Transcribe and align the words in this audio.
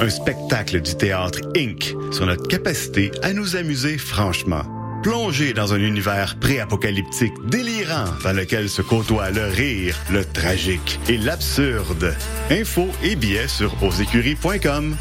un 0.00 0.10
spectacle 0.10 0.80
du 0.80 0.94
théâtre 0.96 1.40
Inc. 1.56 1.94
sur 2.12 2.26
notre 2.26 2.46
capacité 2.46 3.10
à 3.22 3.32
nous 3.32 3.56
amuser 3.56 3.98
franchement. 3.98 4.62
Plongez 5.02 5.52
dans 5.52 5.72
un 5.74 5.78
univers 5.78 6.38
pré-apocalyptique 6.40 7.32
délirant 7.46 8.06
dans 8.24 8.32
lequel 8.32 8.68
se 8.68 8.82
côtoient 8.82 9.30
le 9.30 9.46
rire, 9.46 9.96
le 10.10 10.24
tragique 10.24 10.98
et 11.08 11.16
l'absurde. 11.16 12.14
Infos 12.50 12.88
et 13.02 13.16
billets 13.16 13.48
sur 13.48 13.72
osécurie.com. 13.82 14.96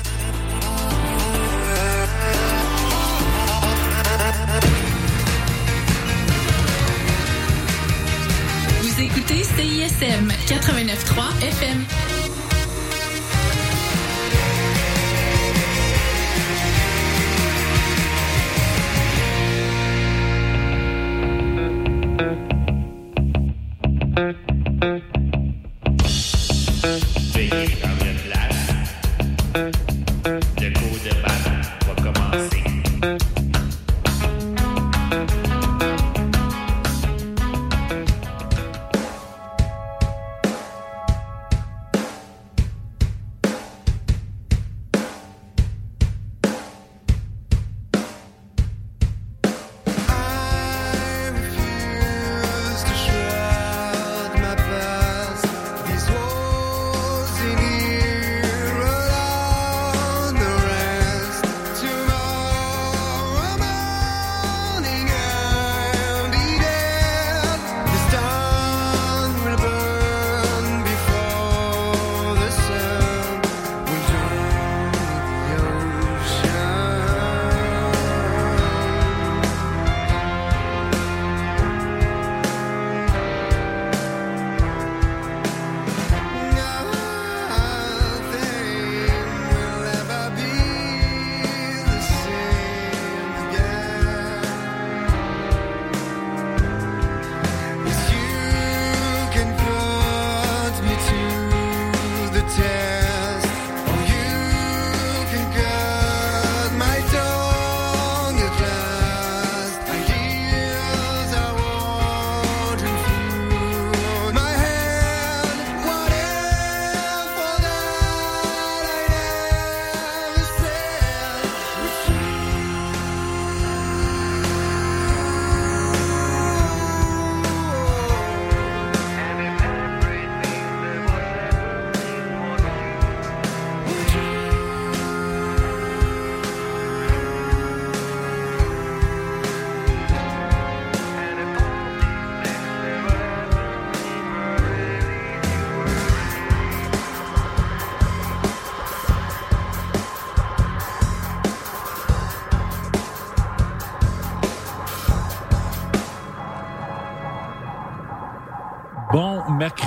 Vous 8.81 9.01
écoutez 9.01 9.43
CISM 9.43 10.31
89.3 10.47 11.47
FM. 11.47 12.06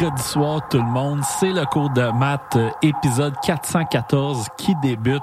Mercredi 0.00 0.22
soir 0.22 0.66
tout 0.68 0.78
le 0.78 0.84
monde, 0.84 1.20
c'est 1.38 1.52
le 1.52 1.64
cours 1.66 1.90
de 1.90 2.10
maths 2.12 2.56
euh, 2.56 2.70
épisode 2.82 3.34
414 3.44 4.46
qui 4.56 4.74
débute. 4.76 5.22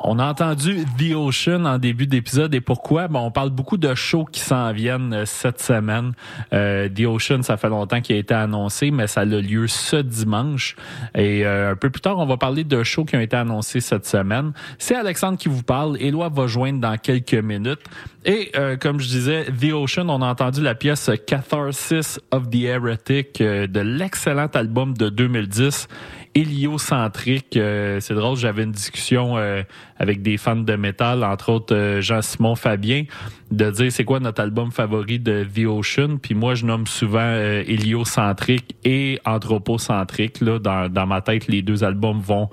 On 0.00 0.18
a 0.18 0.26
entendu 0.26 0.84
The 0.98 1.14
Ocean 1.14 1.64
en 1.64 1.78
début 1.78 2.06
d'épisode 2.06 2.54
et 2.54 2.60
pourquoi? 2.60 3.08
Bon, 3.08 3.20
on 3.20 3.30
parle 3.30 3.50
beaucoup 3.50 3.76
de 3.76 3.94
shows 3.94 4.24
qui 4.24 4.40
s'en 4.40 4.72
viennent 4.72 5.12
euh, 5.12 5.24
cette 5.26 5.60
semaine. 5.60 6.12
Euh, 6.52 6.88
The 6.88 7.06
Ocean, 7.06 7.42
ça 7.42 7.56
fait 7.56 7.68
longtemps 7.68 8.00
qu'il 8.00 8.16
a 8.16 8.18
été 8.18 8.34
annoncé, 8.34 8.90
mais 8.90 9.06
ça 9.06 9.22
a 9.22 9.24
lieu 9.24 9.66
ce 9.66 9.96
dimanche. 9.96 10.76
Et 11.14 11.46
euh, 11.46 11.72
un 11.72 11.76
peu 11.76 11.90
plus 11.90 12.00
tard, 12.00 12.18
on 12.18 12.26
va 12.26 12.36
parler 12.36 12.64
de 12.64 12.82
shows 12.82 13.04
qui 13.04 13.16
ont 13.16 13.20
été 13.20 13.36
annoncés 13.36 13.80
cette 13.80 14.06
semaine. 14.06 14.52
C'est 14.78 14.94
Alexandre 14.94 15.38
qui 15.38 15.48
vous 15.48 15.62
parle. 15.62 15.96
Éloi 16.00 16.28
va 16.28 16.46
joindre 16.46 16.80
dans 16.80 16.96
quelques 16.98 17.34
minutes. 17.34 17.80
Et 18.24 18.50
comme 18.80 18.98
je 18.98 19.06
disais, 19.06 19.44
The 19.44 19.72
Ocean, 19.72 20.08
on 20.08 20.20
a 20.20 20.26
entendu 20.26 20.60
la 20.60 20.74
pièce 20.74 21.08
Catharsis 21.28 22.18
of 22.32 22.50
the 22.50 22.64
Heretic 22.64 23.38
de 23.38 23.80
l'excellent 23.80 24.48
album 24.52 24.94
de 24.94 25.08
2010 25.10 25.86
héliocentrique. 26.36 27.56
Euh, 27.56 27.98
c'est 28.00 28.14
drôle, 28.14 28.36
j'avais 28.36 28.64
une 28.64 28.72
discussion 28.72 29.38
euh, 29.38 29.62
avec 29.98 30.20
des 30.20 30.36
fans 30.36 30.54
de 30.54 30.76
métal, 30.76 31.24
entre 31.24 31.50
autres 31.50 31.74
euh, 31.74 32.00
Jean-Simon 32.02 32.54
Fabien, 32.54 33.04
de 33.50 33.70
dire 33.70 33.90
c'est 33.90 34.04
quoi 34.04 34.20
notre 34.20 34.42
album 34.42 34.70
favori 34.70 35.18
de 35.18 35.44
The 35.44 35.66
Ocean. 35.66 36.18
Puis 36.18 36.34
moi, 36.34 36.54
je 36.54 36.66
nomme 36.66 36.86
souvent 36.86 37.34
héliocentrique 37.66 38.76
et 38.84 39.18
anthropocentrique. 39.24 40.42
Là, 40.42 40.58
dans, 40.58 40.92
dans 40.92 41.06
ma 41.06 41.22
tête, 41.22 41.48
les 41.48 41.62
deux 41.62 41.84
albums 41.84 42.20
vont 42.20 42.50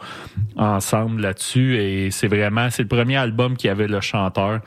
ensemble 0.55 1.21
là-dessus. 1.21 1.75
Et 1.77 2.09
c'est 2.09 2.27
vraiment, 2.27 2.69
c'est 2.69 2.83
le 2.83 2.88
premier 2.88 3.17
album 3.17 3.57
qui 3.57 3.67
avait 3.67 3.88
le 3.88 4.00
chanteur 4.00 4.61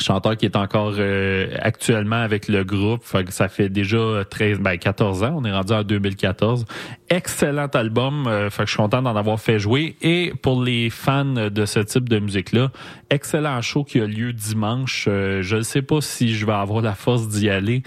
chanteur 0.00 0.36
qui 0.36 0.46
est 0.46 0.56
encore 0.56 0.94
euh, 0.98 1.48
actuellement 1.60 2.16
avec 2.16 2.48
le 2.48 2.64
groupe. 2.64 3.02
Fait 3.04 3.24
que 3.24 3.32
ça 3.32 3.48
fait 3.48 3.68
déjà 3.68 4.24
13, 4.28 4.60
ben 4.60 4.76
14 4.76 5.22
ans. 5.24 5.34
On 5.36 5.44
est 5.44 5.52
rendu 5.52 5.72
en 5.72 5.82
2014. 5.82 6.64
Excellent 7.08 7.68
album. 7.68 8.26
Euh, 8.26 8.50
fait 8.50 8.64
que 8.64 8.68
je 8.68 8.72
suis 8.72 8.82
content 8.82 9.02
d'en 9.02 9.16
avoir 9.16 9.40
fait 9.40 9.58
jouer. 9.58 9.96
Et 10.02 10.32
pour 10.42 10.62
les 10.62 10.90
fans 10.90 11.24
de 11.24 11.66
ce 11.66 11.80
type 11.80 12.08
de 12.08 12.18
musique-là, 12.18 12.70
excellent 13.10 13.60
show 13.62 13.84
qui 13.84 14.00
a 14.00 14.06
lieu 14.06 14.32
dimanche. 14.32 15.06
Euh, 15.08 15.42
je 15.42 15.56
ne 15.56 15.62
sais 15.62 15.82
pas 15.82 16.00
si 16.00 16.34
je 16.34 16.46
vais 16.46 16.52
avoir 16.52 16.82
la 16.82 16.94
force 16.94 17.28
d'y 17.28 17.48
aller. 17.48 17.82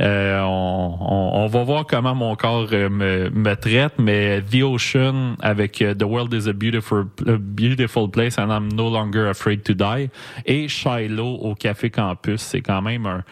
Euh, 0.00 0.40
on, 0.42 0.96
on, 1.00 1.44
on 1.44 1.46
va 1.46 1.62
voir 1.62 1.86
comment 1.86 2.14
mon 2.14 2.34
corps 2.36 2.68
euh, 2.72 2.88
me, 2.88 3.30
me 3.30 3.54
traite, 3.54 3.94
mais 3.98 4.42
The 4.42 4.62
Ocean 4.62 5.36
avec 5.40 5.78
The 5.78 6.02
World 6.02 6.32
is 6.34 6.48
a 6.48 6.52
Beautiful, 6.52 7.04
beautiful 7.38 8.10
Place 8.10 8.38
and 8.38 8.50
I'm 8.50 8.72
No 8.72 8.90
Longer 8.90 9.28
Afraid 9.28 9.62
to 9.64 9.74
Die 9.74 10.08
et 10.46 10.68
Shiloh 10.68 11.38
Café 11.54 11.90
Campus, 11.90 12.40
c'est 12.40 12.60
quand 12.60 12.82
même 12.82 13.06
un 13.06 13.24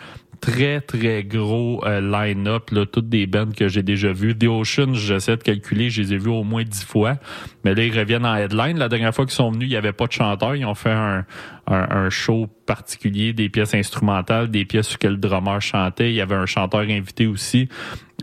très 0.42 0.80
très 0.80 1.22
gros 1.22 1.82
euh, 1.86 2.00
line-up 2.00 2.70
toutes 2.90 3.08
des 3.08 3.26
bands 3.28 3.52
que 3.56 3.68
j'ai 3.68 3.84
déjà 3.84 4.12
vues. 4.12 4.36
The 4.36 4.48
Ocean, 4.48 4.92
j'essaie 4.92 5.36
de 5.36 5.42
calculer, 5.42 5.88
je 5.88 6.02
les 6.02 6.14
ai 6.14 6.18
vus 6.18 6.30
au 6.30 6.42
moins 6.42 6.64
dix 6.64 6.84
fois, 6.84 7.16
mais 7.64 7.74
là 7.74 7.84
ils 7.84 7.96
reviennent 7.96 8.26
en 8.26 8.34
headline. 8.34 8.76
La 8.76 8.88
dernière 8.88 9.14
fois 9.14 9.24
qu'ils 9.24 9.34
sont 9.34 9.52
venus, 9.52 9.68
il 9.68 9.72
y 9.72 9.76
avait 9.76 9.92
pas 9.92 10.06
de 10.08 10.12
chanteur, 10.12 10.56
ils 10.56 10.66
ont 10.66 10.74
fait 10.74 10.90
un, 10.90 11.24
un, 11.68 11.90
un 11.90 12.10
show 12.10 12.48
particulier, 12.66 13.32
des 13.32 13.48
pièces 13.48 13.74
instrumentales, 13.74 14.50
des 14.50 14.64
pièces 14.64 14.88
sur 14.88 14.98
que 14.98 15.06
le 15.06 15.16
drummer 15.16 15.62
chantait. 15.62 16.10
Il 16.10 16.16
y 16.16 16.20
avait 16.20 16.34
un 16.34 16.46
chanteur 16.46 16.80
invité 16.80 17.28
aussi. 17.28 17.68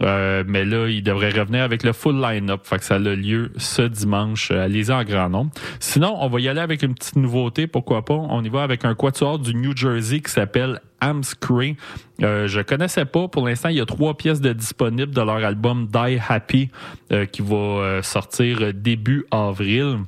Euh, 0.01 0.43
mais 0.47 0.65
là, 0.65 0.87
il 0.87 1.03
devrait 1.03 1.31
revenir 1.31 1.63
avec 1.63 1.83
le 1.83 1.93
full 1.93 2.21
line-up. 2.21 2.61
Fait 2.63 2.77
que 2.77 2.85
ça 2.85 2.95
a 2.95 2.99
lieu 2.99 3.51
ce 3.57 3.81
dimanche. 3.81 4.51
Euh, 4.51 4.65
Allez-y 4.65 4.91
en 4.91 5.03
grand 5.03 5.29
nombre. 5.29 5.51
Sinon, 5.79 6.15
on 6.19 6.29
va 6.29 6.39
y 6.39 6.47
aller 6.47 6.61
avec 6.61 6.83
une 6.83 6.93
petite 6.93 7.15
nouveauté. 7.15 7.67
Pourquoi 7.67 8.05
pas? 8.05 8.13
On 8.13 8.43
y 8.43 8.49
va 8.49 8.63
avec 8.63 8.85
un 8.85 8.95
quatuor 8.95 9.39
du 9.39 9.55
New 9.55 9.75
Jersey 9.75 10.19
qui 10.19 10.31
s'appelle 10.31 10.81
Amscree. 11.01 11.75
Euh, 12.21 12.47
je 12.47 12.61
connaissais 12.61 13.05
pas. 13.05 13.27
Pour 13.27 13.47
l'instant, 13.47 13.69
il 13.69 13.77
y 13.77 13.81
a 13.81 13.85
trois 13.85 14.15
pièces 14.15 14.41
de 14.41 14.53
disponibles 14.53 15.13
de 15.13 15.21
leur 15.21 15.43
album 15.43 15.87
Die 15.87 16.19
Happy 16.27 16.69
euh, 17.11 17.25
qui 17.25 17.41
va 17.41 17.55
euh, 17.55 18.01
sortir 18.01 18.73
début 18.73 19.25
avril. 19.31 19.99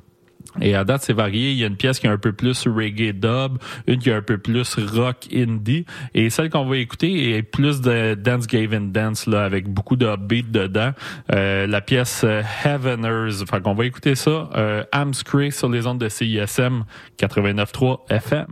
Et 0.60 0.74
à 0.74 0.84
date, 0.84 1.02
c'est 1.02 1.12
varié. 1.12 1.52
Il 1.52 1.58
y 1.58 1.64
a 1.64 1.66
une 1.66 1.76
pièce 1.76 1.98
qui 1.98 2.06
est 2.06 2.10
un 2.10 2.18
peu 2.18 2.32
plus 2.32 2.66
reggae 2.66 3.12
dub, 3.12 3.58
une 3.86 3.98
qui 3.98 4.10
est 4.10 4.14
un 4.14 4.22
peu 4.22 4.38
plus 4.38 4.76
rock 4.76 5.28
indie. 5.34 5.86
Et 6.14 6.30
celle 6.30 6.50
qu'on 6.50 6.64
va 6.64 6.76
écouter 6.76 7.36
est 7.36 7.42
plus 7.42 7.80
de 7.80 8.14
dance 8.14 8.46
gavin 8.46 8.80
dance, 8.80 9.26
là, 9.26 9.44
avec 9.44 9.68
beaucoup 9.68 9.96
de 9.96 10.14
beat 10.16 10.50
dedans. 10.50 10.92
Euh, 11.32 11.66
la 11.66 11.80
pièce 11.80 12.22
euh, 12.24 12.42
Heaveners. 12.64 13.44
Fait 13.50 13.62
qu'on 13.62 13.74
va 13.74 13.86
écouter 13.86 14.14
ça. 14.14 14.50
Euh, 14.54 14.84
Amscray 14.92 15.52
sur 15.52 15.68
les 15.68 15.86
ondes 15.86 15.98
de 15.98 16.08
CISM 16.08 16.84
89.3 17.18 17.98
FM. 18.10 18.46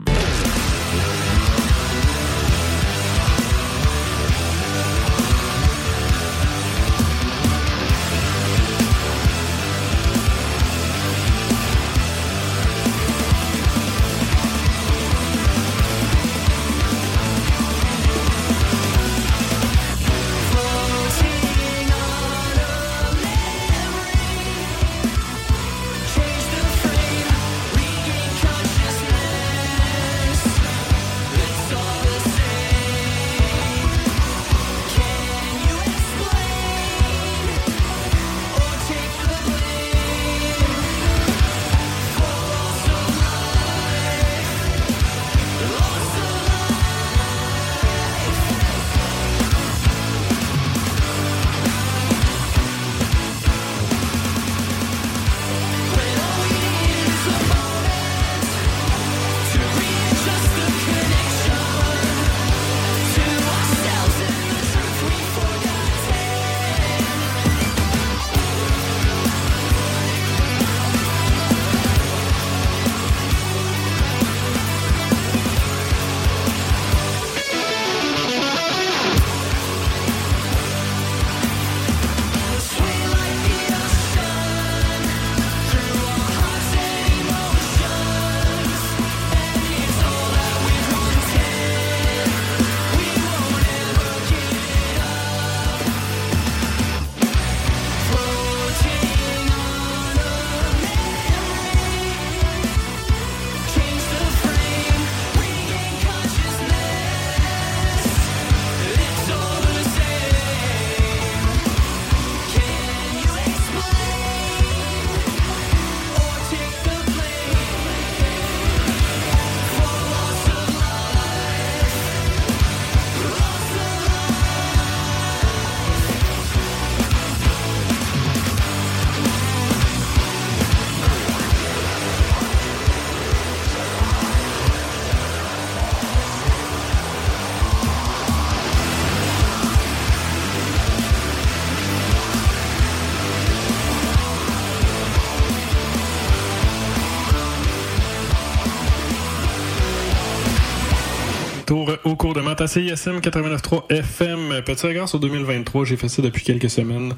De 152.34 152.40
maths 152.42 152.60
à 152.60 152.68
CISM 152.68 153.18
89.3 153.18 153.90
FM. 153.90 154.62
Petit 154.64 154.86
regard 154.86 155.08
sur 155.08 155.18
2023, 155.18 155.84
j'ai 155.84 155.96
fait 155.96 156.08
ça 156.08 156.22
depuis 156.22 156.44
quelques 156.44 156.70
semaines. 156.70 157.14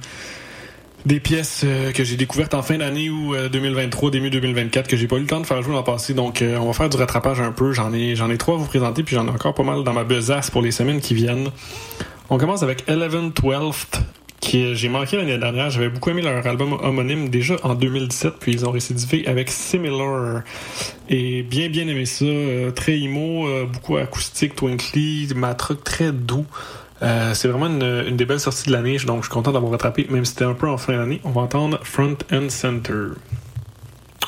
Des 1.05 1.21
pièces 1.21 1.63
euh, 1.65 1.93
que 1.93 2.03
j'ai 2.03 2.17
découvertes 2.17 2.55
en 2.55 2.63
fin 2.63 2.79
d'année 2.79 3.11
ou 3.11 3.35
euh, 3.35 3.51
2023, 3.51 4.11
début 4.11 4.31
2024, 4.31 4.89
que 4.89 4.97
j'ai 4.97 5.07
pas 5.07 5.17
eu 5.17 5.21
le 5.21 5.27
temps 5.27 5.41
de 5.41 5.47
faire 5.47 5.61
jouer 5.61 5.75
l'an 5.75 5.83
passé. 5.83 6.15
Donc, 6.15 6.41
euh, 6.41 6.57
on 6.57 6.67
va 6.67 6.73
faire 6.73 6.89
du 6.89 6.97
rattrapage 6.97 7.41
un 7.41 7.53
peu. 7.53 7.73
J'en 7.73 7.93
ai, 7.93 8.17
j'en 8.17 8.31
ai 8.31 8.39
trois 8.39 8.55
à 8.55 8.59
vous 8.59 8.65
présenter, 8.65 9.03
puis 9.03 9.15
j'en 9.15 9.27
ai 9.27 9.31
encore 9.31 9.53
pas 9.53 9.65
mal 9.65 9.85
dans 9.85 9.93
ma 9.93 10.05
besace 10.05 10.51
pour 10.51 10.63
les 10.63 10.71
semaines 10.71 11.01
qui 11.01 11.15
viennent. 11.15 11.51
On 12.31 12.39
commence 12.39 12.63
avec 12.63 12.89
Eleven 12.89 13.33
Twelfth, 13.33 14.01
qui 14.43 14.75
j'ai 14.75 14.89
manqué 14.91 15.17
l'année 15.17 15.39
dernière. 15.39 15.71
J'avais 15.71 15.89
beaucoup 15.89 16.11
aimé 16.11 16.21
leur 16.21 16.47
album 16.47 16.75
homonyme 16.75 17.31
déjà 17.31 17.57
en 17.63 17.75
2017, 17.75 18.35
puis 18.39 18.53
ils 18.53 18.67
ont 18.67 18.73
récidivé 18.73 19.27
avec 19.27 19.51
Similar. 19.51 20.43
Et 21.09 21.43
bien, 21.43 21.71
bien 21.71 21.87
aimé 21.87 22.05
ça. 22.05 22.27
Euh, 22.27 22.71
très 22.73 22.99
emo, 22.99 23.47
euh, 23.47 23.65
beaucoup 23.65 23.97
acoustique, 23.97 24.57
twinkly, 24.57 25.29
matrock 25.35 25.83
très 25.85 26.13
doux. 26.13 26.45
Euh, 27.03 27.33
c'est 27.35 27.49
vraiment 27.49 27.69
une, 27.69 28.05
une 28.09 28.17
des 28.17 28.27
belles 28.27 28.41
sorties 28.41 28.67
de 28.67 28.73
l'année, 28.73 28.97
donc 29.07 29.19
je 29.19 29.29
suis 29.29 29.33
content 29.33 29.53
d'avoir 29.53 29.73
rattrapé, 29.73 30.07
même 30.11 30.25
si 30.25 30.33
c'était 30.33 30.45
un 30.45 30.55
peu 30.55 30.69
en 30.69 30.77
fin 30.77 30.97
d'année. 30.97 31.21
On 31.25 31.31
va 31.31 31.43
entendre 31.43 31.81
Front 31.83 32.19
and 32.33 32.49
Center. 32.49 33.15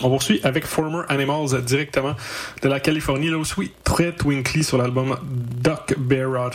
On 0.02 0.08
poursuit 0.08 0.40
avec 0.42 0.66
Former 0.66 1.02
Animals 1.08 1.62
directement 1.62 2.14
de 2.62 2.68
la 2.68 2.80
Californie, 2.80 3.28
là 3.28 3.38
aussi 3.38 3.70
très 3.84 4.12
twinkly 4.12 4.64
sur 4.64 4.78
l'album 4.78 5.16
Duck 5.22 5.94
Bear. 5.98 6.50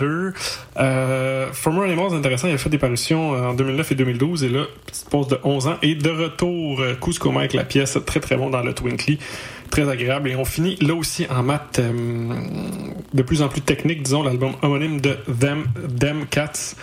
Euh, 0.78 1.48
Former 1.54 1.86
Animals, 1.86 2.14
intéressant, 2.14 2.48
il 2.48 2.54
a 2.54 2.58
fait 2.58 2.70
des 2.70 2.78
parutions 2.78 3.32
en 3.32 3.54
2009 3.54 3.92
et 3.92 3.96
2012 3.96 4.44
et 4.44 4.50
là, 4.50 4.66
petite 4.86 5.10
pause 5.10 5.28
de 5.28 5.40
11 5.44 5.68
ans. 5.68 5.78
Et 5.82 5.96
de 5.96 6.10
retour, 6.10 6.82
euh, 6.82 6.96
Cusco 6.96 7.32
avec 7.38 7.54
la 7.54 7.64
pièce, 7.64 7.98
très 8.06 8.20
très 8.20 8.36
bon 8.36 8.50
dans 8.50 8.62
le 8.62 8.74
twinkly, 8.74 9.20
très 9.70 9.90
agréable. 9.90 10.30
Et 10.30 10.36
on 10.36 10.46
finit 10.46 10.76
là 10.82 10.96
aussi 10.96 11.26
en 11.30 11.44
maths 11.44 11.80
euh, 11.80 12.34
de 13.14 13.22
plus 13.22 13.42
en 13.42 13.48
plus 13.48 13.62
technique, 13.62 14.04
disons, 14.04 14.24
l'album 14.24 14.54
homonyme 14.62 15.00
de 15.02 15.18
Them, 15.40 15.66
Them 16.00 16.26
Cats. 16.30 16.76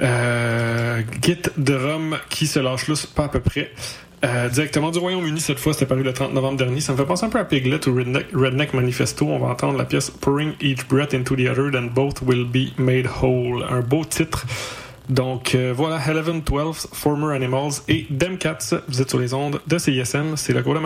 Euh, 0.00 1.02
Git 1.22 1.42
de 1.58 1.74
Rome 1.74 2.16
qui 2.30 2.46
se 2.46 2.58
lâche 2.58 2.88
là, 2.88 2.94
pas 3.14 3.24
à 3.24 3.28
peu 3.28 3.40
près. 3.40 3.70
Euh, 4.24 4.48
directement 4.48 4.90
du 4.90 4.98
Royaume-Uni 4.98 5.40
cette 5.40 5.58
fois, 5.58 5.72
c'était 5.72 5.86
paru 5.86 6.02
le 6.02 6.12
30 6.12 6.32
novembre 6.32 6.56
dernier. 6.56 6.80
Ça 6.80 6.92
me 6.92 6.96
fait 6.96 7.04
penser 7.04 7.26
un 7.26 7.28
peu 7.28 7.38
à 7.38 7.44
Piglet 7.44 7.88
ou 7.88 7.94
Redneck, 7.94 8.26
Redneck 8.32 8.72
Manifesto. 8.72 9.26
On 9.26 9.38
va 9.38 9.48
entendre 9.48 9.76
la 9.76 9.84
pièce 9.84 10.10
Pouring 10.10 10.52
Each 10.60 10.86
Breath 10.86 11.12
into 11.12 11.34
the 11.34 11.48
Other, 11.48 11.70
then 11.72 11.88
both 11.88 12.22
will 12.22 12.44
be 12.44 12.72
made 12.78 13.06
whole. 13.22 13.64
Un 13.68 13.80
beau 13.80 14.04
titre. 14.04 14.46
Donc 15.08 15.54
euh, 15.54 15.72
voilà, 15.76 15.98
Eleven, 16.08 16.40
12, 16.40 16.88
Former 16.92 17.34
Animals 17.34 17.82
et 17.88 18.06
Dem 18.10 18.38
Cats. 18.38 18.74
Vous 18.88 19.02
êtes 19.02 19.10
sur 19.10 19.18
les 19.18 19.34
ondes 19.34 19.60
de 19.66 19.78
CISM, 19.78 20.36
c'est 20.36 20.52
le 20.52 20.62
cours 20.62 20.74
de. 20.74 20.80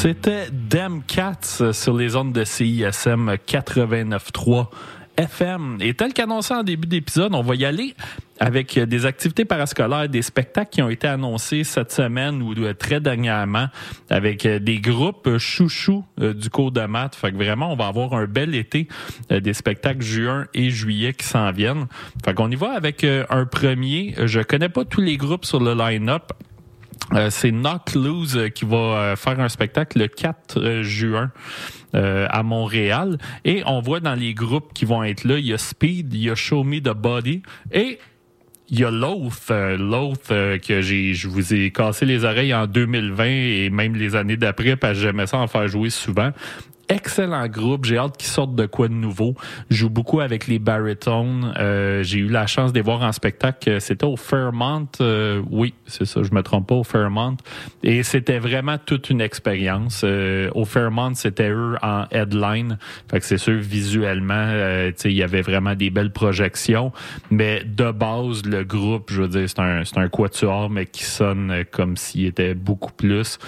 C'était 0.00 0.46
Dem 0.52 1.02
Cats 1.02 1.72
sur 1.72 1.96
les 1.96 2.14
ondes 2.14 2.32
de 2.32 2.44
CISM 2.44 3.32
89.3 3.48 4.68
FM. 5.16 5.78
Et 5.80 5.92
tel 5.92 6.12
qu'annoncé 6.12 6.54
en 6.54 6.62
début 6.62 6.86
d'épisode, 6.86 7.34
on 7.34 7.42
va 7.42 7.56
y 7.56 7.64
aller 7.64 7.96
avec 8.38 8.78
des 8.78 9.06
activités 9.06 9.44
parascolaires, 9.44 10.08
des 10.08 10.22
spectacles 10.22 10.70
qui 10.70 10.82
ont 10.82 10.88
été 10.88 11.08
annoncés 11.08 11.64
cette 11.64 11.90
semaine 11.90 12.42
ou 12.42 12.52
euh, 12.52 12.74
très 12.74 13.00
dernièrement 13.00 13.66
avec 14.08 14.46
euh, 14.46 14.60
des 14.60 14.78
groupes 14.78 15.36
chouchous 15.38 16.04
euh, 16.20 16.32
du 16.32 16.48
cours 16.48 16.70
de 16.70 16.82
maths. 16.82 17.16
Fait 17.16 17.32
que 17.32 17.36
vraiment, 17.36 17.72
on 17.72 17.76
va 17.76 17.88
avoir 17.88 18.12
un 18.12 18.26
bel 18.26 18.54
été 18.54 18.86
des 19.30 19.52
spectacles 19.52 20.02
juin 20.02 20.46
et 20.54 20.70
juillet 20.70 21.12
qui 21.12 21.26
s'en 21.26 21.50
viennent. 21.50 21.88
Fait 22.24 22.34
qu'on 22.34 22.52
y 22.52 22.56
va 22.56 22.70
avec 22.70 23.04
un 23.04 23.46
premier. 23.46 24.14
Je 24.26 24.42
connais 24.42 24.68
pas 24.68 24.84
tous 24.84 25.00
les 25.00 25.16
groupes 25.16 25.44
sur 25.44 25.58
le 25.58 25.74
line-up. 25.74 26.32
Euh, 27.14 27.30
c'est 27.30 27.50
Knock 27.50 27.94
Loose 27.94 28.36
euh, 28.36 28.48
qui 28.48 28.64
va 28.64 28.76
euh, 28.76 29.16
faire 29.16 29.40
un 29.40 29.48
spectacle 29.48 29.98
le 29.98 30.08
4 30.08 30.82
juin 30.82 31.30
à 31.94 32.42
Montréal. 32.42 33.16
Et 33.46 33.62
on 33.64 33.80
voit 33.80 34.00
dans 34.00 34.14
les 34.14 34.34
groupes 34.34 34.74
qui 34.74 34.84
vont 34.84 35.02
être 35.02 35.24
là, 35.24 35.38
il 35.38 35.46
y 35.46 35.54
a 35.54 35.58
Speed, 35.58 36.12
il 36.12 36.24
y 36.24 36.30
a 36.30 36.34
Show 36.34 36.62
Me 36.62 36.80
the 36.80 36.94
Body 36.94 37.40
et 37.72 37.98
il 38.68 38.78
y 38.78 38.84
a 38.84 38.90
Loath, 38.90 39.50
Loath 39.50 40.28
que 40.28 40.82
j'ai, 40.82 41.14
je 41.14 41.28
vous 41.28 41.54
ai 41.54 41.70
cassé 41.70 42.04
les 42.04 42.24
oreilles 42.24 42.52
en 42.52 42.66
2020 42.66 43.24
et 43.24 43.70
même 43.70 43.96
les 43.96 44.16
années 44.16 44.36
d'après 44.36 44.76
parce 44.76 44.98
que 44.98 45.00
j'aimais 45.00 45.26
ça 45.26 45.38
en 45.38 45.46
faire 45.46 45.66
jouer 45.66 45.88
souvent 45.88 46.30
excellent 46.88 47.46
groupe. 47.48 47.84
J'ai 47.84 47.98
hâte 47.98 48.16
qu'ils 48.16 48.30
sortent 48.30 48.54
de 48.54 48.66
quoi 48.66 48.88
de 48.88 48.94
nouveau. 48.94 49.34
Joue 49.70 49.90
beaucoup 49.90 50.20
avec 50.20 50.46
les 50.46 50.58
baritones. 50.58 51.52
Euh, 51.58 52.02
j'ai 52.02 52.18
eu 52.18 52.28
la 52.28 52.46
chance 52.46 52.72
de 52.72 52.80
voir 52.80 53.02
en 53.02 53.12
spectacle. 53.12 53.80
C'était 53.80 54.06
au 54.06 54.16
Fairmont. 54.16 54.88
Euh, 55.00 55.42
oui, 55.50 55.74
c'est 55.86 56.04
ça, 56.04 56.22
je 56.22 56.32
me 56.32 56.42
trompe 56.42 56.68
pas, 56.68 56.74
au 56.74 56.84
Fairmont. 56.84 57.36
Et 57.82 58.02
c'était 58.02 58.38
vraiment 58.38 58.78
toute 58.78 59.10
une 59.10 59.20
expérience. 59.20 60.02
Euh, 60.04 60.50
au 60.54 60.64
Fairmont, 60.64 61.14
c'était 61.14 61.50
eux 61.50 61.76
en 61.82 62.04
headline. 62.10 62.78
Fait 63.10 63.20
que 63.20 63.26
c'est 63.26 63.38
sûr, 63.38 63.58
visuellement, 63.58 64.34
euh, 64.34 64.92
il 65.04 65.12
y 65.12 65.22
avait 65.22 65.42
vraiment 65.42 65.74
des 65.74 65.90
belles 65.90 66.12
projections. 66.12 66.92
Mais 67.30 67.62
de 67.64 67.90
base, 67.90 68.44
le 68.44 68.64
groupe, 68.64 69.10
je 69.10 69.22
veux 69.22 69.28
dire, 69.28 69.48
c'est 69.48 69.60
un, 69.60 69.84
c'est 69.84 69.98
un 69.98 70.08
quatuor, 70.08 70.70
mais 70.70 70.86
qui 70.86 71.04
sonne 71.04 71.64
comme 71.70 71.96
s'il 71.96 72.26
était 72.26 72.54
beaucoup 72.54 72.92
plus. 72.92 73.38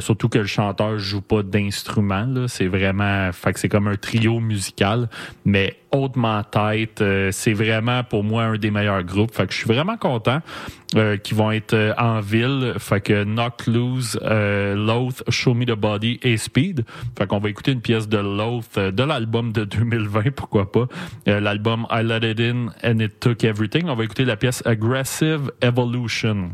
surtout 0.00 0.28
que 0.28 0.38
le 0.38 0.46
chanteur 0.46 0.98
joue 0.98 1.20
pas 1.20 1.42
d'instrument. 1.42 2.26
C'est 2.48 2.66
vraiment 2.66 2.87
fait 3.32 3.52
que 3.52 3.60
c'est 3.60 3.68
comme 3.68 3.88
un 3.88 3.96
trio 3.96 4.40
musical, 4.40 5.08
mais 5.44 5.76
hautement 5.90 6.42
tête. 6.42 7.00
Euh, 7.00 7.30
c'est 7.32 7.52
vraiment 7.52 8.04
pour 8.04 8.24
moi 8.24 8.44
un 8.44 8.56
des 8.56 8.70
meilleurs 8.70 9.02
groupes. 9.02 9.34
Fait 9.34 9.46
que 9.46 9.52
je 9.52 9.58
suis 9.58 9.66
vraiment 9.68 9.96
content 9.96 10.40
euh, 10.96 11.16
qu'ils 11.16 11.36
vont 11.36 11.50
être 11.50 11.74
euh, 11.74 11.92
en 11.98 12.20
ville. 12.20 12.74
Fait 12.78 13.00
que 13.00 13.24
Knock 13.24 13.66
Loose, 13.66 14.18
euh, 14.22 14.74
Loath, 14.74 15.22
Show 15.28 15.54
Me 15.54 15.64
the 15.64 15.72
Body 15.72 16.18
et 16.22 16.36
Speed. 16.36 16.84
Fait 17.16 17.26
qu'on 17.26 17.38
va 17.38 17.50
écouter 17.50 17.72
une 17.72 17.80
pièce 17.80 18.08
de 18.08 18.18
Loath 18.18 18.78
de 18.78 19.02
l'album 19.02 19.52
de 19.52 19.64
2020, 19.66 20.30
pourquoi 20.34 20.70
pas. 20.70 20.86
l'album 21.26 21.86
I 21.90 22.02
Let 22.02 22.30
It 22.30 22.40
In 22.40 22.68
and 22.82 23.00
It 23.00 23.20
Took 23.20 23.44
Everything. 23.44 23.88
On 23.88 23.94
va 23.94 24.04
écouter 24.04 24.24
la 24.24 24.36
pièce 24.36 24.62
Aggressive 24.66 25.50
Evolution. 25.62 26.50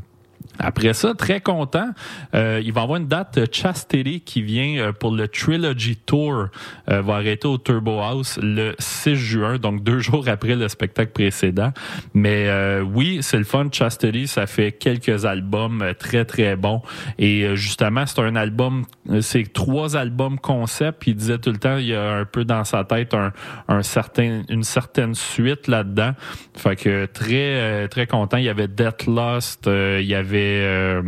Après 0.59 0.93
ça, 0.93 1.15
très 1.15 1.41
content, 1.41 1.91
euh, 2.35 2.61
il 2.65 2.73
va 2.73 2.83
avoir 2.83 2.99
une 3.01 3.09
date 3.09 3.53
Chastity 3.53 4.21
qui 4.21 4.43
vient 4.43 4.79
euh, 4.79 4.93
pour 4.93 5.13
le 5.13 5.27
Trilogy 5.29 5.97
Tour. 5.97 6.49
Euh, 6.91 7.03
va 7.03 7.15
arrêter 7.15 7.49
au 7.49 7.59
Turbo 7.59 8.01
House 8.01 8.39
le 8.43 8.75
6 8.79 9.17
juin, 9.17 9.59
donc 9.59 9.83
deux 9.83 9.99
jours 10.01 10.29
après 10.29 10.55
le 10.55 10.69
spectacle 10.69 11.13
précédent. 11.13 11.73
Mais 12.13 12.49
euh, 12.49 12.83
oui, 12.83 13.19
c'est 13.23 13.39
le 13.39 13.45
fun. 13.45 13.69
Chastity, 13.73 14.27
ça 14.27 14.47
fait 14.47 14.73
quelques 14.73 15.25
albums 15.25 15.83
euh, 15.83 15.95
très 15.95 16.25
très 16.25 16.57
bons. 16.57 16.83
Et 17.19 17.57
justement, 17.57 18.07
c'est 18.07 18.21
un 18.21 18.37
album, 18.37 18.85
c'est 19.21 19.53
trois 19.53 19.97
albums 19.97 20.39
concept. 20.39 21.07
Il 21.07 21.17
disait 21.17 21.39
tout 21.39 21.51
le 21.51 21.59
temps, 21.59 21.79
il 21.79 21.87
y 21.87 21.95
a 21.95 22.13
un 22.13 22.25
peu 22.25 22.45
dans 22.45 22.65
sa 22.65 22.85
tête 22.85 23.15
un, 23.15 23.33
un 23.69 23.83
certain, 23.83 24.43
une 24.49 24.63
certaine 24.63 25.15
suite 25.15 25.69
là-dedans. 25.69 26.13
Fait 26.57 26.77
que 26.77 27.07
très 27.07 27.89
très 27.89 28.07
content. 28.07 28.37
Il 28.37 28.45
y 28.45 28.49
avait 28.49 28.69
Death 28.69 29.07
Lost, 29.07 29.67
il 29.67 30.07
y 30.07 30.15
avait 30.15 30.44
euh, 30.45 31.03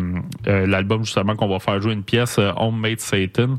euh, 0.46 0.66
l'album 0.66 1.04
justement 1.04 1.36
qu'on 1.36 1.48
va 1.48 1.58
faire 1.58 1.80
jouer 1.80 1.92
une 1.92 2.02
pièce 2.02 2.38
euh, 2.38 2.52
Homemade 2.56 3.00
Satan 3.00 3.58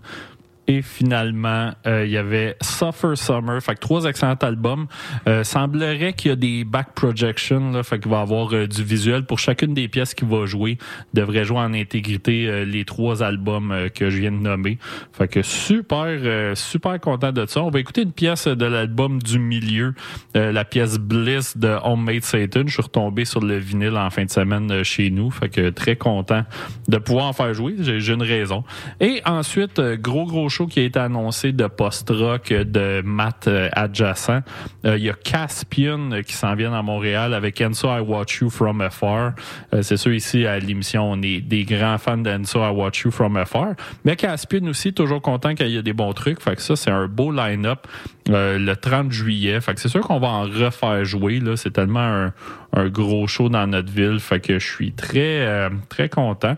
et 0.67 0.81
finalement, 0.81 1.71
euh, 1.85 2.05
il 2.05 2.11
y 2.11 2.17
avait 2.17 2.57
Suffer 2.61 3.15
Summer. 3.15 3.61
Fait 3.61 3.75
que 3.75 3.79
trois 3.79 4.03
excellents 4.03 4.35
albums. 4.41 4.87
Euh, 5.27 5.43
semblerait 5.43 6.13
qu'il 6.13 6.29
y 6.29 6.31
a 6.33 6.35
des 6.35 6.65
back 6.65 6.93
projections. 6.93 7.71
Là, 7.71 7.83
fait 7.83 7.99
qu'il 7.99 8.11
va 8.11 8.19
y 8.19 8.21
avoir 8.21 8.53
euh, 8.53 8.67
du 8.67 8.83
visuel 8.83 9.25
pour 9.25 9.39
chacune 9.39 9.73
des 9.73 9.87
pièces 9.87 10.13
qu'il 10.13 10.27
va 10.27 10.45
jouer. 10.45 10.77
Devrait 11.13 11.45
jouer 11.45 11.59
en 11.59 11.73
intégrité 11.73 12.65
les 12.65 12.83
trois 12.83 13.23
albums 13.23 13.73
que 13.95 14.09
je 14.09 14.19
viens 14.19 14.31
de 14.31 14.37
nommer. 14.37 14.77
Fait 15.13 15.27
que 15.27 15.41
super, 15.41 16.55
super 16.55 16.99
content 16.99 17.31
de 17.31 17.45
ça. 17.45 17.61
On 17.61 17.69
va 17.69 17.79
écouter 17.79 18.01
une 18.01 18.11
pièce 18.11 18.47
de 18.47 18.65
l'album 18.65 19.21
du 19.21 19.39
milieu, 19.39 19.93
la 20.33 20.65
pièce 20.65 20.97
Bliss 20.97 21.57
de 21.57 21.77
Homemade 21.83 22.23
Satan. 22.23 22.63
Je 22.65 22.73
suis 22.73 22.81
retombé 22.81 23.25
sur 23.25 23.41
le 23.41 23.57
vinyle 23.57 23.97
en 23.97 24.09
fin 24.09 24.25
de 24.25 24.29
semaine 24.29 24.83
chez 24.83 25.09
nous. 25.09 25.31
Fait 25.31 25.49
que 25.49 25.69
très 25.69 25.95
content 25.95 26.43
de 26.87 26.97
pouvoir 26.97 27.25
en 27.25 27.33
faire 27.33 27.53
jouer. 27.53 27.75
J'ai 27.79 28.13
une 28.13 28.23
raison. 28.23 28.63
Et 28.99 29.21
ensuite, 29.25 29.79
gros 29.79 30.25
gros 30.25 30.49
qui 30.65 30.79
a 30.79 30.83
été 30.83 30.99
annoncé 30.99 31.51
de 31.51 31.67
post-rock 31.67 32.51
de 32.51 33.01
maths 33.05 33.47
euh, 33.47 33.69
adjacent. 33.73 34.41
Euh, 34.85 34.97
il 34.97 35.03
y 35.03 35.09
a 35.09 35.13
Caspian 35.13 36.11
euh, 36.11 36.21
qui 36.21 36.33
s'en 36.33 36.55
vient 36.55 36.73
à 36.73 36.81
Montréal 36.81 37.33
avec 37.33 37.61
Enso 37.61 37.89
I 37.89 37.99
Watch 37.99 38.39
You 38.39 38.49
From 38.49 38.81
Afar. 38.81 39.33
c'est 39.81 39.97
sûr, 39.97 40.13
ici, 40.13 40.45
à 40.45 40.59
l'émission, 40.59 41.11
on 41.11 41.21
est 41.21 41.41
des 41.41 41.63
grands 41.63 41.97
fans 41.97 42.17
d'Enso 42.17 42.59
I 42.59 42.71
Watch 42.71 43.01
You 43.01 43.11
From 43.11 43.37
Afar. 43.37 43.75
Mais 44.05 44.15
Caspian 44.15 44.65
aussi, 44.67 44.93
toujours 44.93 45.21
content 45.21 45.53
qu'il 45.53 45.69
y 45.69 45.77
ait 45.77 45.83
des 45.83 45.93
bons 45.93 46.13
trucs. 46.13 46.41
Fait 46.41 46.55
que 46.55 46.61
ça, 46.61 46.75
c'est 46.75 46.91
un 46.91 47.07
beau 47.07 47.31
line-up 47.31 47.87
le 48.29 48.73
30 48.73 49.11
juillet. 49.11 49.61
Fait 49.61 49.73
que 49.73 49.79
c'est 49.79 49.89
sûr 49.89 50.01
qu'on 50.01 50.19
va 50.19 50.27
en 50.27 50.43
refaire 50.43 51.05
jouer. 51.05 51.41
C'est 51.55 51.71
tellement 51.71 51.99
un, 51.99 52.33
un, 52.73 52.87
gros 52.89 53.27
show 53.27 53.49
dans 53.49 53.67
notre 53.67 53.91
ville. 53.91 54.19
Fait 54.19 54.39
que 54.39 54.59
je 54.59 54.65
suis 54.65 54.91
très, 54.91 55.69
très 55.89 56.09
content. 56.09 56.55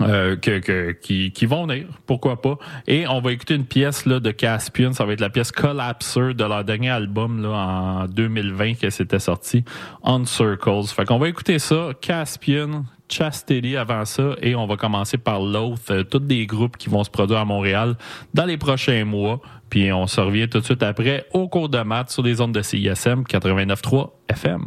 Euh, 0.00 0.36
que, 0.36 0.60
que, 0.60 0.92
qui, 0.92 1.32
qui 1.32 1.46
vont 1.46 1.66
venir, 1.66 1.86
pourquoi 2.06 2.40
pas. 2.40 2.58
Et 2.86 3.08
on 3.08 3.20
va 3.20 3.32
écouter 3.32 3.54
une 3.54 3.64
pièce 3.64 4.06
là, 4.06 4.20
de 4.20 4.30
Caspian, 4.30 4.92
ça 4.92 5.04
va 5.04 5.14
être 5.14 5.20
la 5.20 5.30
pièce 5.30 5.50
Collapser 5.50 6.32
de 6.34 6.44
leur 6.44 6.64
dernier 6.64 6.90
album 6.90 7.42
là, 7.42 7.48
en 7.48 8.06
2020 8.06 8.74
que 8.74 8.88
c'était 8.90 9.18
sorti, 9.18 9.64
On 10.02 10.24
Circles. 10.24 10.86
Fait 10.94 11.04
qu'on 11.04 11.18
va 11.18 11.28
écouter 11.28 11.58
ça, 11.58 11.88
Caspian, 12.00 12.84
Chastity 13.08 13.76
avant 13.76 14.04
ça, 14.04 14.36
et 14.40 14.54
on 14.54 14.66
va 14.66 14.76
commencer 14.76 15.18
par 15.18 15.40
l'autre, 15.40 15.82
euh, 15.90 16.04
tous 16.04 16.20
des 16.20 16.46
groupes 16.46 16.76
qui 16.76 16.88
vont 16.88 17.02
se 17.02 17.10
produire 17.10 17.40
à 17.40 17.44
Montréal 17.44 17.96
dans 18.32 18.44
les 18.44 18.58
prochains 18.58 19.04
mois. 19.04 19.40
Puis 19.70 19.92
on 19.92 20.06
se 20.06 20.20
revient 20.20 20.48
tout 20.48 20.60
de 20.60 20.64
suite 20.64 20.84
après 20.84 21.26
au 21.32 21.48
cours 21.48 21.68
de 21.68 21.80
maths 21.80 22.10
sur 22.10 22.22
les 22.22 22.40
ondes 22.40 22.52
de 22.52 22.62
CISM 22.62 23.22
89.3 23.22 24.10
FM. 24.28 24.64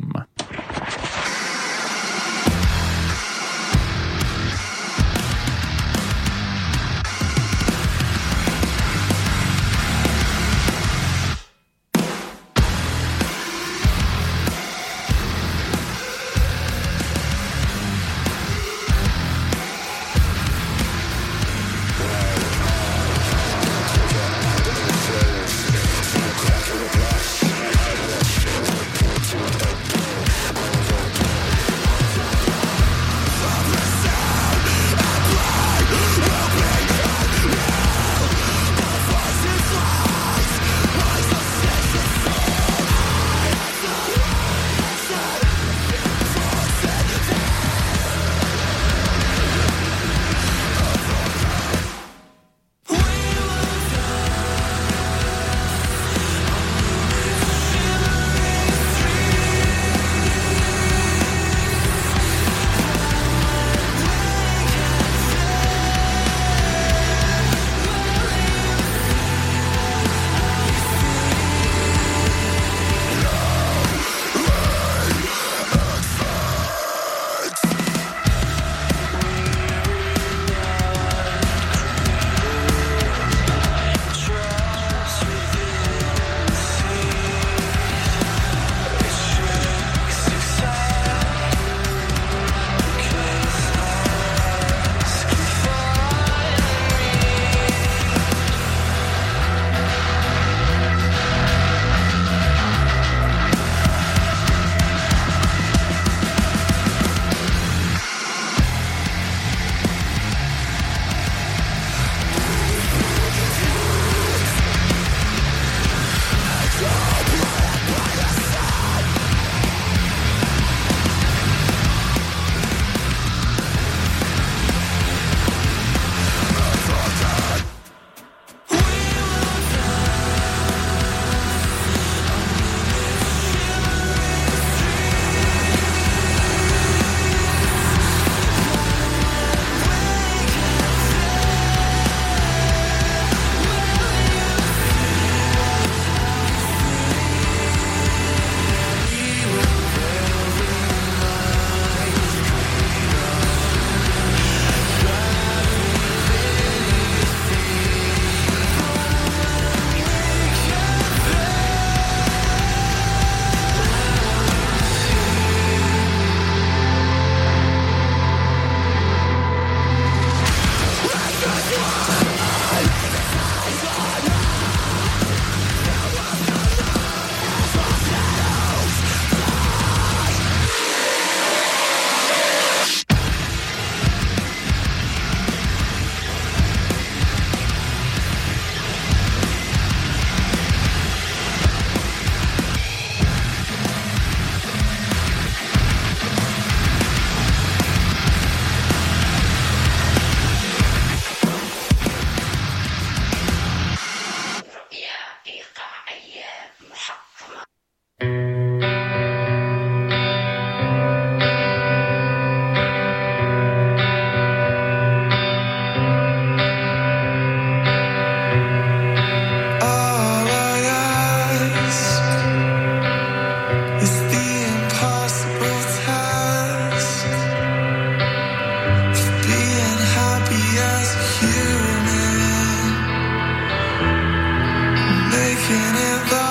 Can 235.74 235.96
it 235.96 236.43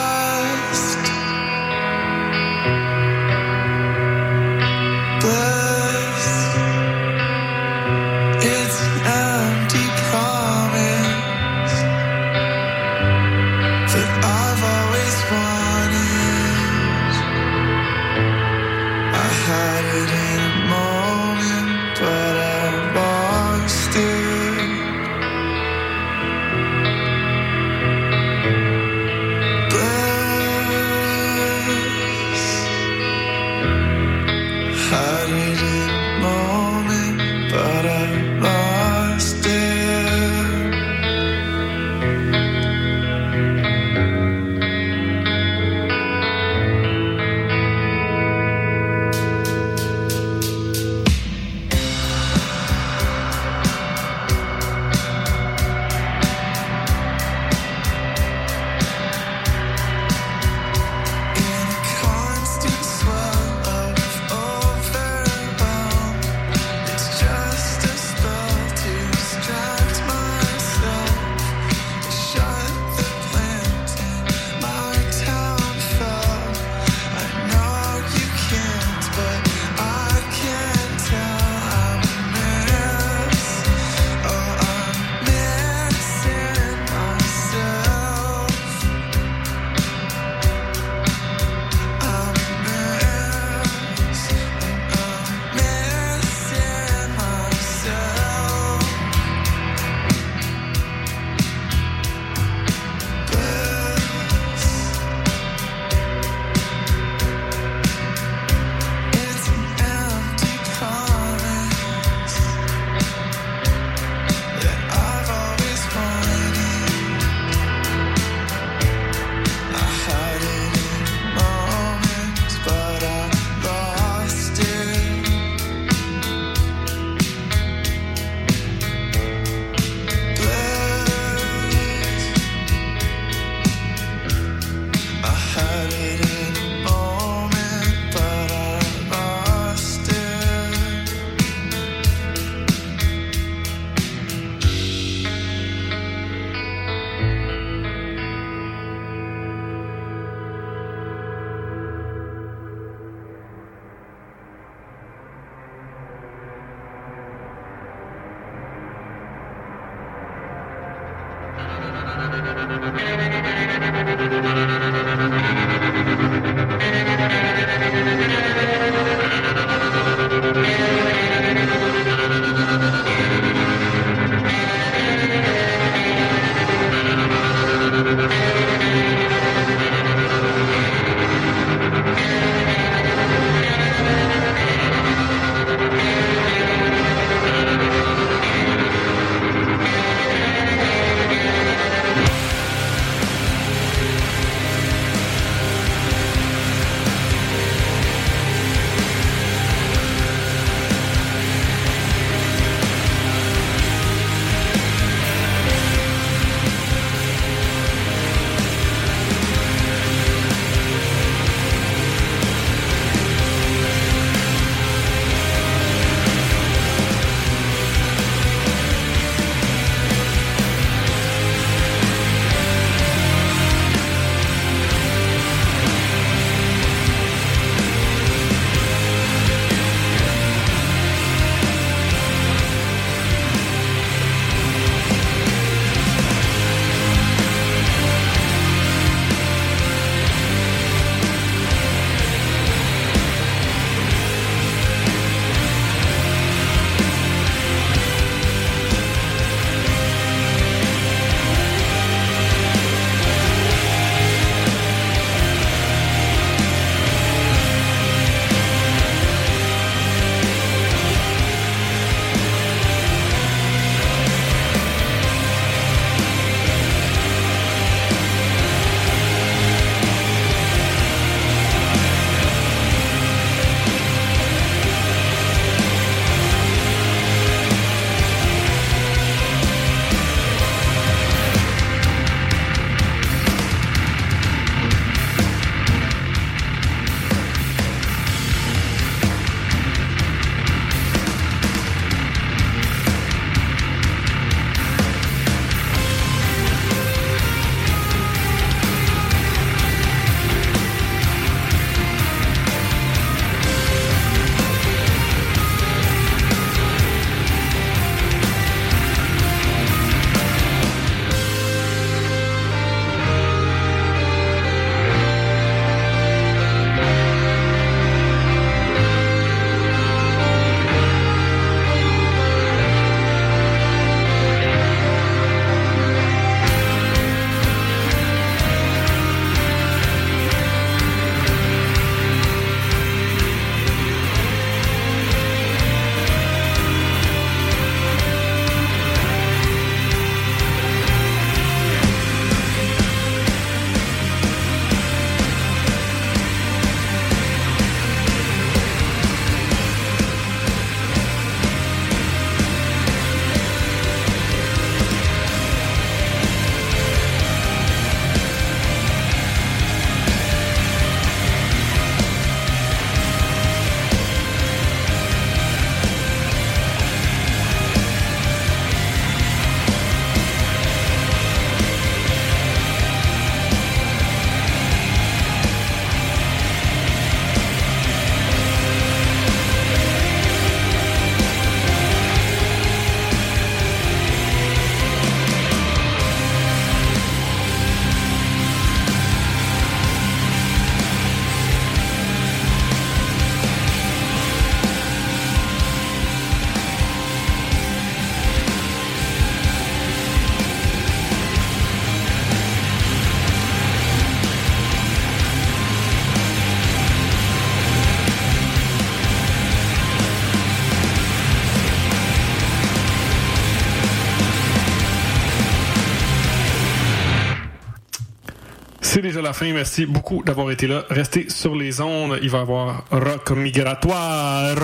C'est 419.22 419.28
déjà 419.28 419.40
la 419.42 419.52
fin. 419.52 419.72
Merci 419.72 420.04
beaucoup 420.04 420.42
d'avoir 420.42 420.72
été 420.72 420.88
là. 420.88 421.04
Restez 421.08 421.48
sur 421.48 421.76
les 421.76 422.00
ondes. 422.00 422.40
Il 422.42 422.50
va 422.50 422.58
y 422.58 422.60
avoir 422.60 423.04
Rock 423.12 423.52
Migratoire 423.52 424.74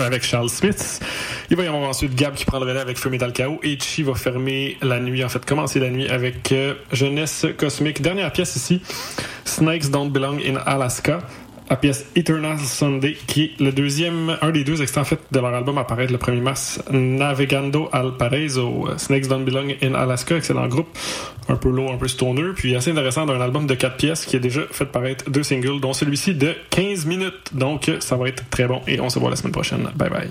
avec 0.00 0.22
Charles 0.22 0.50
Smith. 0.50 1.00
Il 1.50 1.56
va 1.56 1.64
y 1.64 1.66
avoir 1.66 1.88
ensuite 1.88 2.14
Gab 2.14 2.34
qui 2.34 2.44
prend 2.44 2.60
le 2.60 2.66
relais 2.66 2.78
avec 2.78 2.96
Feu 2.96 3.10
Metal 3.10 3.32
Chaos. 3.32 3.58
Et 3.64 3.76
Chi 3.80 4.04
va 4.04 4.14
fermer 4.14 4.78
la 4.82 5.00
nuit, 5.00 5.24
en 5.24 5.28
fait, 5.28 5.44
commencer 5.44 5.80
la 5.80 5.90
nuit 5.90 6.08
avec 6.08 6.52
euh, 6.52 6.74
Jeunesse 6.92 7.44
Cosmique. 7.58 8.02
Dernière 8.02 8.30
pièce 8.30 8.54
ici, 8.54 8.82
Snakes 9.44 9.90
Don't 9.90 10.10
Belong 10.10 10.38
in 10.46 10.62
Alaska. 10.64 11.18
La 11.72 11.76
pièce 11.76 12.04
Eternal 12.14 12.58
Sunday, 12.58 13.16
qui 13.26 13.44
est 13.44 13.58
le 13.58 13.72
deuxième, 13.72 14.36
un 14.42 14.50
des 14.50 14.62
deux 14.62 14.82
extraits 14.82 15.00
en 15.00 15.06
fait 15.06 15.18
de 15.30 15.40
leur 15.40 15.54
album 15.54 15.78
à 15.78 15.84
paraître 15.84 16.12
le 16.12 16.18
1er 16.18 16.42
mars, 16.42 16.82
Navegando 16.90 17.88
al 17.92 18.18
Paraiso, 18.18 18.88
euh, 18.88 18.98
Snakes 18.98 19.26
Don't 19.26 19.42
Belong 19.42 19.76
in 19.82 19.94
Alaska, 19.94 20.36
excellent 20.36 20.68
groupe, 20.68 20.88
un 21.48 21.56
peu 21.56 21.70
lourd, 21.70 21.90
un 21.90 21.96
peu 21.96 22.08
stoner, 22.08 22.50
puis 22.54 22.76
assez 22.76 22.90
intéressant 22.90 23.24
d'un 23.24 23.40
album 23.40 23.66
de 23.66 23.72
4 23.72 23.96
pièces 23.96 24.26
qui 24.26 24.36
a 24.36 24.38
déjà 24.38 24.60
fait 24.70 24.84
paraître 24.84 25.30
deux 25.30 25.42
singles, 25.42 25.80
dont 25.80 25.94
celui-ci 25.94 26.34
de 26.34 26.54
15 26.68 27.06
minutes. 27.06 27.52
Donc 27.54 27.90
ça 28.00 28.16
va 28.16 28.28
être 28.28 28.46
très 28.50 28.66
bon 28.66 28.82
et 28.86 29.00
on 29.00 29.08
se 29.08 29.18
voit 29.18 29.30
la 29.30 29.36
semaine 29.36 29.52
prochaine. 29.52 29.88
Bye 29.96 30.10
bye. 30.10 30.30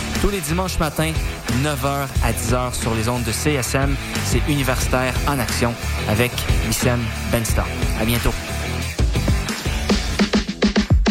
Tous 0.21 0.29
les 0.29 0.39
dimanches 0.39 0.77
matins, 0.77 1.13
9h 1.63 2.07
à 2.23 2.31
10h 2.31 2.79
sur 2.79 2.93
les 2.93 3.09
ondes 3.09 3.23
de 3.23 3.31
CSM, 3.31 3.95
c'est 4.23 4.41
Universitaire 4.47 5.15
en 5.27 5.39
Action 5.39 5.73
avec 6.07 6.31
Wissem 6.67 6.99
Benstar. 7.31 7.67
À 7.99 8.05
bientôt. 8.05 8.33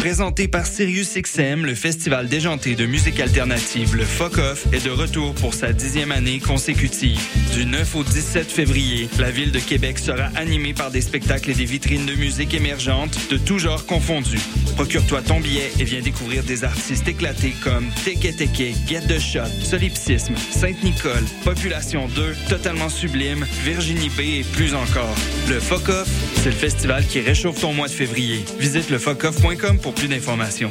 Présenté 0.00 0.48
par 0.48 0.64
SiriusXM, 0.64 1.66
le 1.66 1.74
festival 1.74 2.28
déjanté 2.28 2.74
de 2.76 2.86
musique 2.86 3.20
alternative, 3.20 3.96
le 3.96 4.04
Fuck 4.04 4.38
Off, 4.38 4.64
est 4.72 4.82
de 4.82 4.90
retour 4.90 5.34
pour 5.34 5.54
sa 5.54 5.74
dixième 5.74 6.12
année 6.12 6.38
consécutive. 6.38 7.20
Du 7.52 7.66
9 7.66 7.96
au 7.96 8.02
17 8.04 8.50
février, 8.50 9.10
la 9.18 9.30
ville 9.30 9.52
de 9.52 9.58
Québec 9.58 9.98
sera 9.98 10.30
animée 10.36 10.72
par 10.72 10.90
des 10.90 11.02
spectacles 11.02 11.50
et 11.50 11.54
des 11.54 11.66
vitrines 11.66 12.06
de 12.06 12.14
musique 12.14 12.54
émergentes, 12.54 13.18
de 13.28 13.36
tout 13.36 13.58
genre 13.58 13.84
confondus. 13.84 14.40
Procure-toi 14.80 15.20
ton 15.20 15.40
billet 15.40 15.70
et 15.78 15.84
viens 15.84 16.00
découvrir 16.00 16.42
des 16.42 16.64
artistes 16.64 17.06
éclatés 17.06 17.54
comme 17.62 17.90
Teke 18.02 18.34
Teke, 18.34 18.74
Get 18.88 19.02
the 19.02 19.20
Solipsisme, 19.62 20.34
Sainte-Nicole, 20.50 21.22
Population 21.44 22.08
2, 22.08 22.34
Totalement 22.48 22.88
Sublime, 22.88 23.44
Virginie 23.62 24.08
B 24.08 24.20
et 24.20 24.42
plus 24.42 24.74
encore. 24.74 25.14
Le 25.50 25.60
Fuck 25.60 25.90
c'est 26.36 26.46
le 26.46 26.52
festival 26.52 27.04
qui 27.04 27.20
réchauffe 27.20 27.60
ton 27.60 27.74
mois 27.74 27.88
de 27.88 27.92
février. 27.92 28.42
Visite 28.58 28.88
lefuckoff.com 28.88 29.78
pour 29.80 29.92
plus 29.92 30.08
d'informations. 30.08 30.70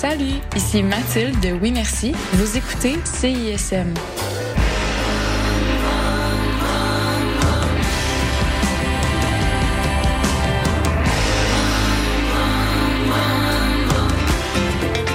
Salut, 0.00 0.40
ici 0.56 0.82
Mathilde 0.82 1.38
de 1.40 1.52
Oui 1.60 1.72
Merci. 1.72 2.14
Vous 2.32 2.56
écoutez 2.56 2.96
CISM. 3.04 3.92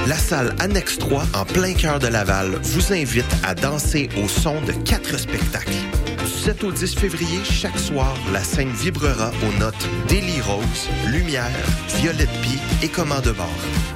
La 0.06 0.14
salle 0.14 0.56
Annexe 0.60 1.00
3, 1.00 1.24
en 1.34 1.46
plein 1.46 1.74
cœur 1.74 1.98
de 1.98 2.06
Laval, 2.06 2.60
vous 2.62 2.94
invite 2.94 3.26
à 3.44 3.56
danser 3.56 4.10
au 4.24 4.28
son 4.28 4.62
de 4.62 4.72
quatre 4.72 5.18
spectacles. 5.18 6.05
Du 6.46 6.52
7 6.52 6.64
au 6.64 6.72
10 6.72 6.94
février, 6.94 7.40
chaque 7.44 7.80
soir, 7.80 8.16
la 8.32 8.44
scène 8.44 8.70
vibrera 8.70 9.32
aux 9.42 9.60
notes 9.60 9.90
Daily 10.08 10.40
Rose, 10.42 10.90
Lumière, 11.08 11.50
Violette 11.98 12.30
Pie 12.44 12.60
et 12.84 12.88
Commande 12.88 13.34
bord. 13.36 13.50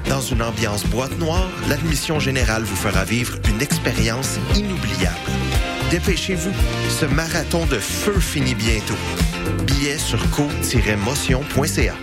Dans 0.09 0.21
une 0.21 0.41
ambiance 0.41 0.83
boîte 0.87 1.15
noire, 1.19 1.47
l'admission 1.67 2.19
générale 2.19 2.63
vous 2.63 2.75
fera 2.75 3.05
vivre 3.05 3.37
une 3.47 3.61
expérience 3.61 4.39
inoubliable. 4.55 5.15
Dépêchez-vous, 5.91 6.53
ce 6.89 7.05
marathon 7.05 7.67
de 7.67 7.77
feu 7.77 8.19
finit 8.19 8.55
bientôt. 8.55 8.97
Billets 9.67 9.99
sur 9.99 10.19
co-motion.ca. 10.31 11.93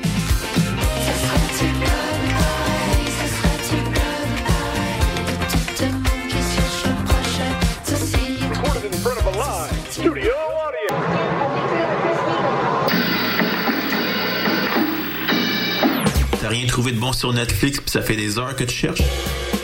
De 16.93 17.01
bon 17.01 17.13
sur 17.13 17.33
Netflix 17.33 17.81
puis 17.81 17.91
ça 17.91 18.01
fait 18.01 18.15
des 18.15 18.39
heures 18.39 18.55
que 18.55 18.63
tu 18.63 18.75
cherches? 18.75 19.03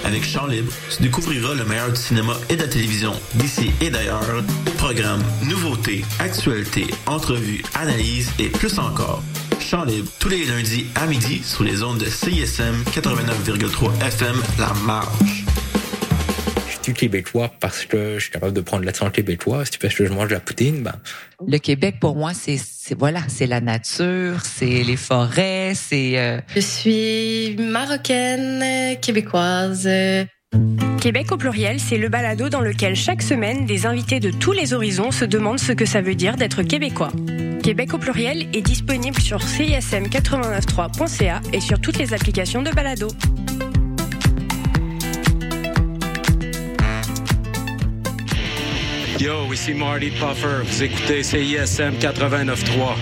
Avec 0.05 0.25
Chant 0.25 0.47
Libre, 0.47 0.73
tu 0.91 1.03
découvriras 1.05 1.55
le 1.55 1.65
meilleur 1.65 1.91
du 1.91 2.01
cinéma 2.01 2.35
et 2.49 2.57
de 2.57 2.63
la 2.63 2.69
télévision 2.69 3.13
d'ici 3.35 3.71
et 3.81 3.91
d'ailleurs. 3.91 4.43
Programmes, 4.77 5.23
nouveautés, 5.45 6.05
actualités, 6.19 6.89
entrevues, 7.07 7.63
analyses 7.75 8.33
et 8.41 8.49
plus 8.49 8.77
encore. 8.81 9.23
Chant 9.61 9.85
Libre, 9.85 10.11
tous 10.19 10.31
les 10.31 10.45
lundis 10.45 10.87
à 10.97 11.07
midi 11.07 11.41
sur 11.45 11.63
les 11.63 11.85
ondes 11.85 11.99
de 11.99 12.07
CISM 12.07 12.83
89,3 12.93 14.05
FM 14.05 14.43
La 14.59 14.73
Marge. 14.85 15.42
Je 16.93 16.99
suis 16.99 17.09
québécois 17.09 17.51
parce 17.61 17.85
que 17.87 18.15
je 18.19 18.25
suis 18.25 18.31
capable 18.31 18.53
de 18.53 18.61
prendre 18.61 18.85
l'accent 18.85 19.09
québécois. 19.11 19.65
Si 19.65 19.79
parce 19.79 19.95
que 19.95 20.05
je 20.07 20.13
mange 20.13 20.29
de 20.29 20.35
la 20.35 20.41
poutine, 20.41 20.83
ben, 20.83 20.93
Le 21.47 21.59
Québec, 21.59 21.97
pour 22.01 22.17
moi, 22.17 22.33
c'est 22.35 22.59
c'est- 22.59 22.95
voilà, 22.99 23.21
c'est 23.29 23.47
la 23.47 23.61
nature, 23.61 24.41
c'est 24.45 24.83
les 24.83 24.97
forêts, 24.97 25.73
c'est. 25.75 26.19
euh, 26.19 26.41
Je 26.55 26.61
suis 26.61 27.57
marocaine, 27.59 28.97
québécoise. 29.01 29.89
Québec 31.01 31.33
au 31.33 31.37
pluriel, 31.37 31.81
c'est 31.81 31.97
le 31.99 32.09
balado 32.09 32.49
dans 32.49 32.61
lequel 32.61 32.95
chaque 32.95 33.23
semaine, 33.23 33.65
des 33.67 33.87
invités 33.87 34.21
de 34.21 34.31
tous 34.31 34.53
les 34.53 34.73
horizons 34.75 35.11
se 35.11 35.25
demandent 35.25 35.59
ce 35.59 35.73
que 35.73 35.87
ça 35.87 36.01
veut 36.03 36.15
dire 36.15 36.37
d'être 36.37 36.63
québécois. 36.63 37.11
Québec 37.63 37.95
au 37.95 37.99
pluriel 37.99 38.47
est 38.55 38.61
disponible 38.61 39.21
sur 39.21 39.39
cism893.ca 39.41 41.41
et 41.53 41.61
sur 41.61 41.81
toutes 41.81 41.99
les 41.99 42.13
applications 42.13 42.63
de 42.63 42.71
balado. 42.71 43.09
Yo, 49.19 49.53
ici 49.53 49.75
Marty 49.75 50.11
Puffer. 50.11 50.63
Vous 50.65 50.83
écoutez 50.83 51.23
CISM 51.23 51.95
89.3. 51.99 52.97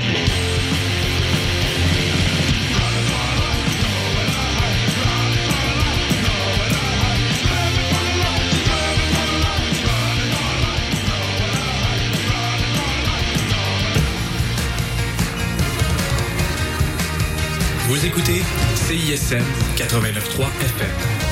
Vous 17.89 18.07
écoutez 18.07 18.43
CISM 18.77 19.45
89.3 19.77 20.47
FM. 20.61 21.30